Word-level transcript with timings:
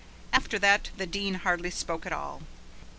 After 0.33 0.57
that 0.57 0.89
the 0.97 1.05
Dean 1.05 1.35
hardly 1.35 1.69
spoke 1.69 2.07
at 2.07 2.11
all. 2.11 2.41